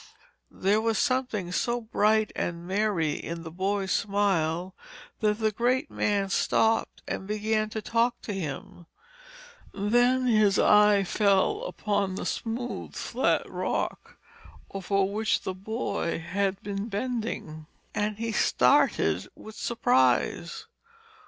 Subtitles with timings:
[0.49, 4.73] There was something so bright and merry in the boy's smile
[5.19, 8.87] that the great man stopped and began to talk to him.
[9.75, 14.17] Then his eye fell upon the smooth flat rock
[14.71, 20.65] over which the boy had been bending, and he started with surprise.